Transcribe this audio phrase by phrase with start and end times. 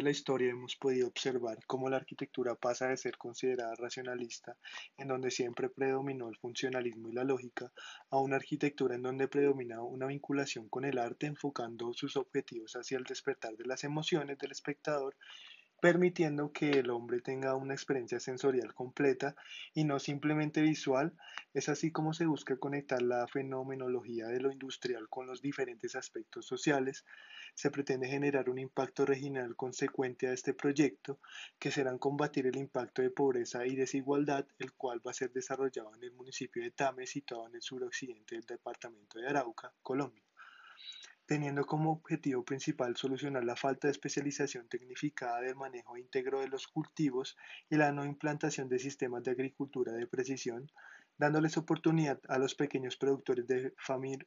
[0.00, 4.56] de la historia hemos podido observar cómo la arquitectura pasa de ser considerada racionalista,
[4.96, 7.70] en donde siempre predominó el funcionalismo y la lógica,
[8.08, 12.96] a una arquitectura en donde predomina una vinculación con el arte enfocando sus objetivos hacia
[12.96, 15.14] el despertar de las emociones del espectador
[15.80, 19.34] permitiendo que el hombre tenga una experiencia sensorial completa
[19.74, 21.12] y no simplemente visual.
[21.54, 26.46] Es así como se busca conectar la fenomenología de lo industrial con los diferentes aspectos
[26.46, 27.04] sociales.
[27.54, 31.18] Se pretende generar un impacto regional consecuente a este proyecto,
[31.58, 35.94] que será combatir el impacto de pobreza y desigualdad, el cual va a ser desarrollado
[35.96, 40.29] en el municipio de Tame, situado en el suroccidente del departamento de Arauca, Colombia
[41.30, 46.66] teniendo como objetivo principal solucionar la falta de especialización tecnificada del manejo íntegro de los
[46.66, 47.36] cultivos
[47.68, 50.72] y la no implantación de sistemas de agricultura de precisión,
[51.18, 53.72] dándoles oportunidad a los pequeños productores de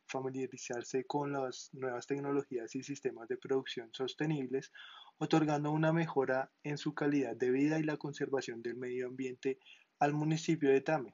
[0.08, 4.72] familiarizarse con las nuevas tecnologías y sistemas de producción sostenibles,
[5.18, 9.60] otorgando una mejora en su calidad de vida y la conservación del medio ambiente
[10.00, 11.14] al municipio de Tame.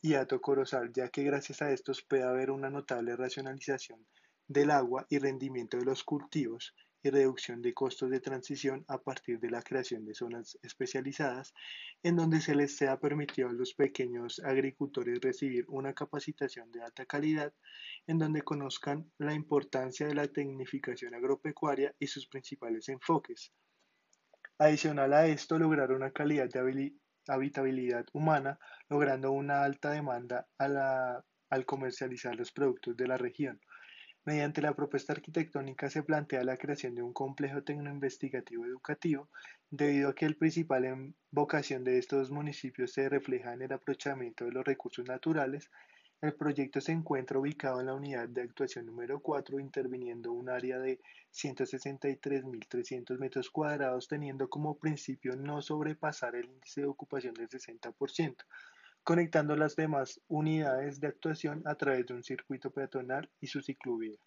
[0.00, 4.06] Y Ato Corozal, ya que gracias a estos puede haber una notable racionalización
[4.50, 9.38] del agua y rendimiento de los cultivos y reducción de costos de transición a partir
[9.38, 11.54] de la creación de zonas especializadas
[12.02, 17.06] en donde se les sea permitido a los pequeños agricultores recibir una capacitación de alta
[17.06, 17.54] calidad
[18.08, 23.52] en donde conozcan la importancia de la tecnificación agropecuaria y sus principales enfoques.
[24.58, 26.92] Adicional a esto, lograr una calidad de
[27.28, 33.60] habitabilidad humana, logrando una alta demanda al comercializar los productos de la región
[34.30, 39.28] Mediante la propuesta arquitectónica se plantea la creación de un complejo tecnoinvestigativo educativo,
[39.70, 44.52] debido a que el principal vocación de estos municipios se refleja en el aprovechamiento de
[44.52, 45.68] los recursos naturales.
[46.20, 50.78] El proyecto se encuentra ubicado en la unidad de actuación número 4, interviniendo un área
[50.78, 51.00] de
[51.32, 58.36] 163.300 metros cuadrados, teniendo como principio no sobrepasar el índice de ocupación del 60%
[59.04, 64.18] conectando las demás unidades de actuación a través de un circuito peatonal y su ciclovía.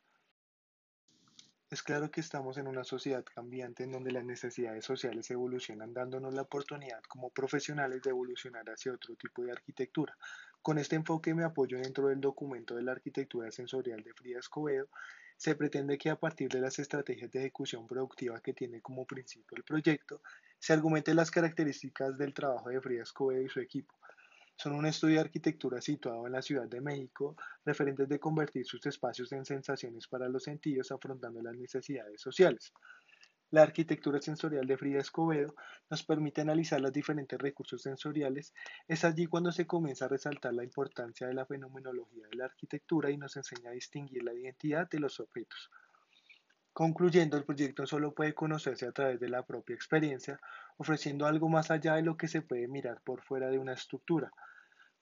[1.74, 6.32] Es claro que estamos en una sociedad cambiante en donde las necesidades sociales evolucionan dándonos
[6.36, 10.16] la oportunidad como profesionales de evolucionar hacia otro tipo de arquitectura.
[10.62, 14.88] Con este enfoque me apoyo dentro del documento de la arquitectura sensorial de Frida Escobedo.
[15.36, 19.58] Se pretende que a partir de las estrategias de ejecución productiva que tiene como principio
[19.58, 20.22] el proyecto,
[20.60, 23.96] se argumente las características del trabajo de Frida Escobedo y su equipo,
[24.56, 28.86] son un estudio de arquitectura situado en la Ciudad de México, referentes de convertir sus
[28.86, 32.74] espacios en sensaciones para los sentidos afrontando las necesidades sociales.
[33.54, 35.54] La arquitectura sensorial de Frida Escobedo
[35.88, 38.52] nos permite analizar los diferentes recursos sensoriales.
[38.88, 43.12] Es allí cuando se comienza a resaltar la importancia de la fenomenología de la arquitectura
[43.12, 45.70] y nos enseña a distinguir la identidad de los objetos.
[46.74, 50.40] Concluyendo, el proyecto solo puede conocerse a través de la propia experiencia,
[50.78, 54.32] ofreciendo algo más allá de lo que se puede mirar por fuera de una estructura.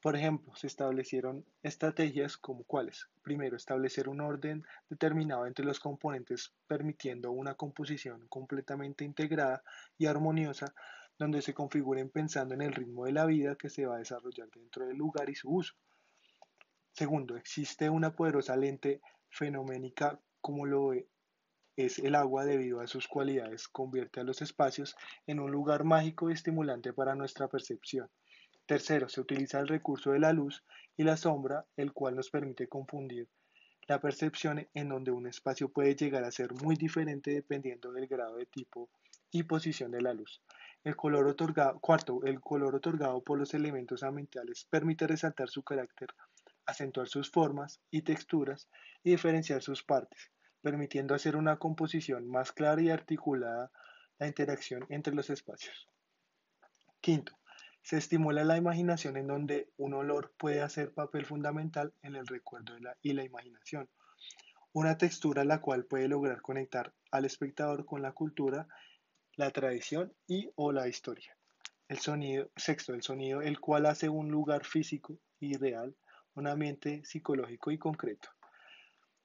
[0.02, 3.08] Por ejemplo, se establecieron estrategias como cuáles.
[3.22, 9.64] Primero, establecer un orden determinado entre los componentes permitiendo una composición completamente integrada
[9.98, 10.74] y armoniosa
[11.18, 14.50] donde se configuren pensando en el ritmo de la vida que se va a desarrollar
[14.50, 15.76] dentro del lugar y su uso.
[16.92, 19.00] Segundo, existe una poderosa lente
[19.30, 20.94] fenoménica como lo
[21.78, 24.96] es el agua debido a sus cualidades, convierte a los espacios
[25.26, 28.10] en un lugar mágico y estimulante para nuestra percepción.
[28.66, 30.64] Tercero, se utiliza el recurso de la luz
[30.98, 33.28] y la sombra, el cual nos permite confundir
[33.88, 38.36] la percepción en donde un espacio puede llegar a ser muy diferente dependiendo del grado
[38.36, 38.90] de tipo
[39.32, 40.42] y posición de la luz.
[40.84, 46.10] El color otorgado, cuarto, el color otorgado por los elementos ambientales permite resaltar su carácter,
[46.66, 48.70] acentuar sus formas y texturas
[49.04, 53.72] y diferenciar sus partes permitiendo hacer una composición más clara y articulada
[54.20, 55.88] la interacción entre los espacios.
[57.02, 57.34] Quinto,
[57.82, 62.74] se estimula la imaginación en donde un olor puede hacer papel fundamental en el recuerdo
[63.02, 63.90] y la imaginación.
[64.72, 68.68] Una textura la cual puede lograr conectar al espectador con la cultura,
[69.36, 71.36] la tradición y o la historia.
[71.88, 75.96] El sonido, sexto, el sonido, el cual hace un lugar físico y real,
[76.36, 78.30] un ambiente psicológico y concreto.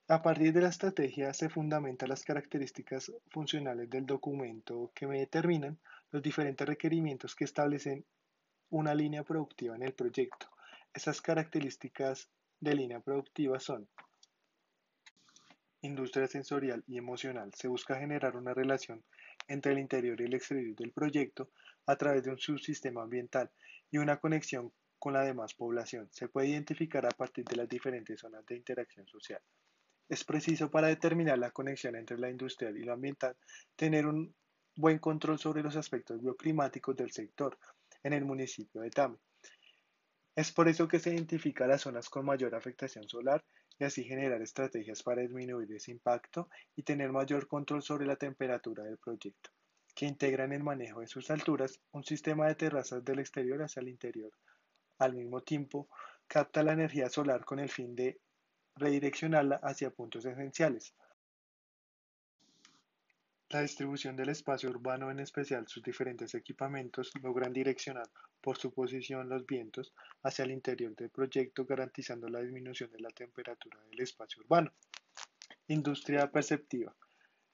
[0.09, 5.81] A partir de la estrategia se fundamentan las características funcionales del documento que me determinan
[6.13, 8.05] los diferentes requerimientos que establecen
[8.71, 10.47] una línea productiva en el proyecto.
[10.95, 12.31] Esas características
[12.61, 13.89] de línea productiva son
[15.83, 17.53] industria sensorial y emocional.
[17.53, 19.03] Se busca generar una relación
[19.49, 21.51] entre el interior y el exterior del proyecto
[21.85, 23.51] a través de un subsistema ambiental
[23.91, 26.09] y una conexión con la demás población.
[26.13, 29.43] Se puede identificar a partir de las diferentes zonas de interacción social.
[30.09, 33.37] Es preciso para determinar la conexión entre la industrial y lo ambiental
[33.75, 34.35] tener un
[34.77, 37.59] buen control sobre los aspectos bioclimáticos del sector
[38.03, 39.17] en el municipio de Tame.
[40.37, 43.43] Es por eso que se identifica las zonas con mayor afectación solar
[43.79, 48.85] y así generar estrategias para disminuir ese impacto y tener mayor control sobre la temperatura
[48.85, 49.51] del proyecto,
[49.95, 53.81] que integra en el manejo de sus alturas un sistema de terrazas del exterior hacia
[53.81, 54.31] el interior.
[54.99, 55.89] Al mismo tiempo,
[56.27, 58.21] capta la energía solar con el fin de
[58.77, 60.95] redireccionarla hacia puntos esenciales.
[63.51, 68.09] La distribución del espacio urbano, en especial sus diferentes equipamientos, logran direccionar
[68.41, 69.95] por su posición los vientos
[70.25, 74.73] hacia el interior del proyecto, garantizando la disminución de la temperatura del espacio urbano.
[75.69, 76.95] Industria perceptiva.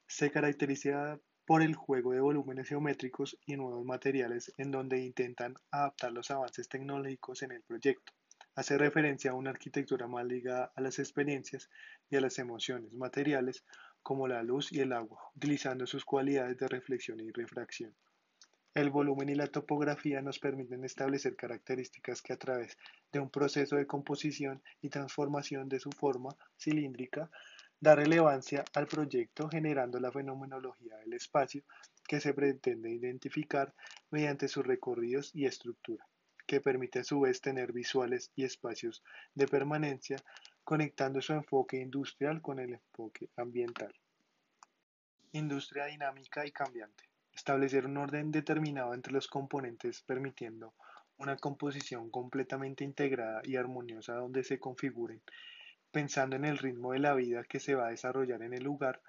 [0.06, 6.12] Se caracteriza por el juego de volúmenes geométricos y nuevos materiales en donde intentan adaptar
[6.12, 8.12] los avances tecnológicos en el proyecto.
[8.54, 11.70] Hace referencia a una arquitectura más ligada a las experiencias
[12.10, 13.64] y a las emociones materiales
[14.02, 17.94] como la luz y el agua, utilizando sus cualidades de reflexión y refracción.
[18.75, 22.76] El volumen y la topografía nos permiten establecer características que a través
[23.10, 27.31] de un proceso de composición y transformación de su forma cilíndrica
[27.81, 31.62] da relevancia al proyecto generando la fenomenología del espacio
[32.06, 33.72] que se pretende identificar
[34.10, 36.06] mediante sus recorridos y estructura
[36.52, 39.02] que permite a su vez tener visuales y espacios
[39.34, 40.19] de permanencia,
[40.64, 43.94] conectando su enfoque industrial con el enfoque ambiental.
[45.32, 47.04] Industria dinámica y cambiante.
[47.34, 50.75] Establecer un orden determinado entre los componentes permitiendo
[51.16, 55.22] una composición completamente integrada y armoniosa donde se configuren,
[55.90, 59.00] pensando en el ritmo de la vida que se va a desarrollar en el lugar,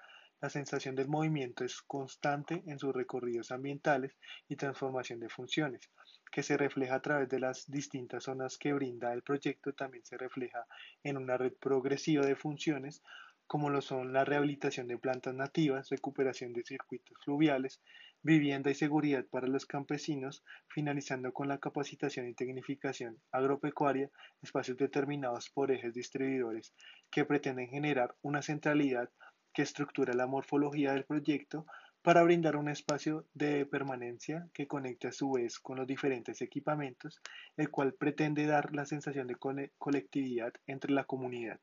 [0.44, 5.90] la sensación del movimiento es constante en sus recorridos ambientales y transformación de funciones,
[6.30, 10.18] que se refleja a través de las distintas zonas que brinda el proyecto, también se
[10.18, 10.66] refleja
[11.02, 13.02] en una red progresiva de funciones
[13.46, 17.80] como lo son la rehabilitación de plantas nativas, recuperación de circuitos fluviales,
[18.22, 24.10] vivienda y seguridad para los campesinos, finalizando con la capacitación y tecnificación agropecuaria,
[24.42, 26.74] espacios determinados por ejes distribuidores
[27.10, 29.08] que pretenden generar una centralidad
[29.54, 31.64] que estructura la morfología del proyecto
[32.02, 37.22] para brindar un espacio de permanencia que conecte a su vez con los diferentes equipamientos,
[37.56, 39.36] el cual pretende dar la sensación de
[39.78, 41.60] colectividad entre la comunidad.